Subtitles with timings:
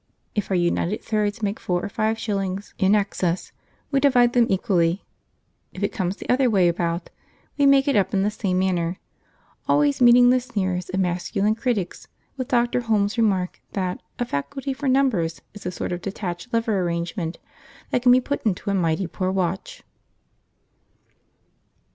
[0.33, 3.51] If our united thirds make four or five shillings in excess,
[3.91, 5.05] we divide them equally;
[5.73, 7.11] if it comes the other way about,
[7.55, 8.97] we make it up in the same manner;
[9.67, 12.81] always meeting the sneers of masculine critics with Dr.
[12.81, 17.37] Holmes's remark that a faculty for numbers is a sort of detached lever arrangement
[17.91, 19.83] that can be put into a mighty poor watch.